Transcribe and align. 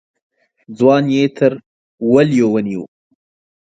ځوان 0.77 1.03
يې 1.15 1.23
تر 1.37 1.51
وليو 2.11 2.47
ونيو. 2.53 2.83